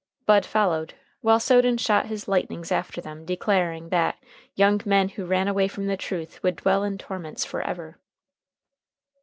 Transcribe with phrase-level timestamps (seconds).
[0.25, 4.17] Bud followed, while Soden shot his lightnings after them, declaring that
[4.55, 7.99] "young men who ran away from the truth would dwell in torments forever."